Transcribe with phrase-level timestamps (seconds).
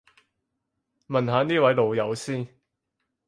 [1.09, 2.47] 問下呢位老友先